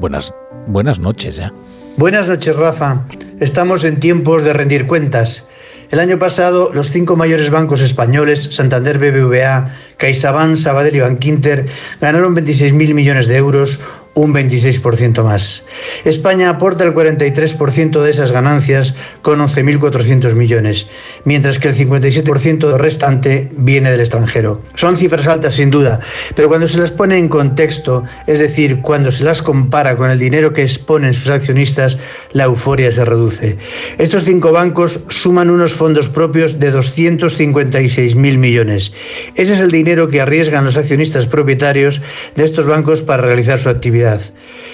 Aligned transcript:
buenas, 0.00 0.34
buenas 0.66 0.98
noches 0.98 1.36
ya. 1.36 1.52
Buenas 1.96 2.28
noches, 2.28 2.54
Rafa. 2.54 3.04
Estamos 3.40 3.84
en 3.84 3.98
tiempos 3.98 4.44
de 4.44 4.52
rendir 4.52 4.86
cuentas. 4.86 5.48
El 5.90 6.00
año 6.00 6.18
pasado, 6.18 6.70
los 6.72 6.90
cinco 6.90 7.16
mayores 7.16 7.50
bancos 7.50 7.80
españoles, 7.80 8.48
Santander 8.52 8.98
BBVA, 8.98 9.74
CaixaBank, 9.96 10.56
Sabadell 10.56 10.96
y 10.96 11.00
Bankinter, 11.00 11.66
ganaron 12.00 12.36
26.000 12.36 12.94
millones 12.94 13.26
de 13.26 13.36
euros, 13.36 13.80
un 14.18 14.34
26% 14.34 15.22
más. 15.22 15.64
España 16.04 16.50
aporta 16.50 16.84
el 16.84 16.92
43% 16.92 18.02
de 18.02 18.10
esas 18.10 18.32
ganancias 18.32 18.94
con 19.22 19.38
11.400 19.38 20.34
millones, 20.34 20.88
mientras 21.24 21.58
que 21.58 21.68
el 21.68 21.76
57% 21.76 22.76
restante 22.76 23.48
viene 23.56 23.90
del 23.90 24.00
extranjero. 24.00 24.60
Son 24.74 24.96
cifras 24.96 25.28
altas 25.28 25.54
sin 25.54 25.70
duda, 25.70 26.00
pero 26.34 26.48
cuando 26.48 26.66
se 26.66 26.78
las 26.78 26.90
pone 26.90 27.16
en 27.16 27.28
contexto, 27.28 28.02
es 28.26 28.40
decir, 28.40 28.80
cuando 28.82 29.12
se 29.12 29.22
las 29.22 29.40
compara 29.40 29.96
con 29.96 30.10
el 30.10 30.18
dinero 30.18 30.52
que 30.52 30.62
exponen 30.62 31.14
sus 31.14 31.30
accionistas, 31.30 31.98
la 32.32 32.44
euforia 32.44 32.90
se 32.90 33.04
reduce. 33.04 33.58
Estos 33.98 34.24
cinco 34.24 34.50
bancos 34.50 35.00
suman 35.08 35.50
unos 35.50 35.72
fondos 35.72 36.08
propios 36.08 36.58
de 36.58 36.72
256.000 36.72 38.16
millones. 38.36 38.92
Ese 39.36 39.52
es 39.52 39.60
el 39.60 39.70
dinero 39.70 40.08
que 40.08 40.20
arriesgan 40.20 40.64
los 40.64 40.76
accionistas 40.76 41.26
propietarios 41.26 42.02
de 42.34 42.44
estos 42.44 42.66
bancos 42.66 43.00
para 43.00 43.22
realizar 43.22 43.58
su 43.58 43.68
actividad. 43.68 44.07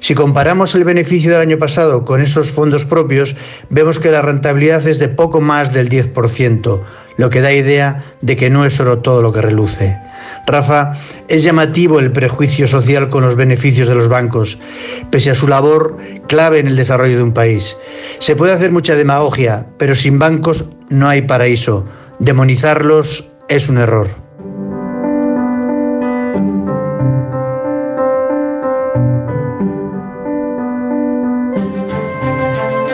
Si 0.00 0.14
comparamos 0.14 0.74
el 0.74 0.84
beneficio 0.84 1.30
del 1.30 1.40
año 1.40 1.58
pasado 1.58 2.04
con 2.04 2.20
esos 2.20 2.50
fondos 2.50 2.84
propios, 2.84 3.36
vemos 3.68 3.98
que 3.98 4.10
la 4.10 4.22
rentabilidad 4.22 4.86
es 4.88 4.98
de 4.98 5.08
poco 5.08 5.40
más 5.40 5.72
del 5.72 5.88
10%, 5.88 6.80
lo 7.16 7.30
que 7.30 7.40
da 7.40 7.52
idea 7.52 8.04
de 8.20 8.36
que 8.36 8.50
no 8.50 8.64
es 8.64 8.80
oro 8.80 9.00
todo 9.00 9.22
lo 9.22 9.32
que 9.32 9.42
reluce. 9.42 9.96
Rafa, 10.46 10.92
es 11.28 11.42
llamativo 11.42 12.00
el 12.00 12.10
prejuicio 12.10 12.66
social 12.66 13.08
con 13.08 13.22
los 13.22 13.36
beneficios 13.36 13.88
de 13.88 13.94
los 13.94 14.08
bancos, 14.08 14.58
pese 15.10 15.30
a 15.30 15.34
su 15.34 15.46
labor 15.46 15.96
clave 16.26 16.58
en 16.58 16.66
el 16.66 16.76
desarrollo 16.76 17.16
de 17.16 17.22
un 17.22 17.32
país. 17.32 17.76
Se 18.18 18.36
puede 18.36 18.52
hacer 18.52 18.72
mucha 18.72 18.96
demagogia, 18.96 19.66
pero 19.78 19.94
sin 19.94 20.18
bancos 20.18 20.64
no 20.88 21.08
hay 21.08 21.22
paraíso. 21.22 21.84
Demonizarlos 22.18 23.30
es 23.48 23.68
un 23.68 23.78
error. 23.78 24.19